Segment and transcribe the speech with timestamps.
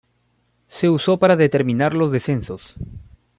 [0.65, 2.75] Se usó para determinar los descensos.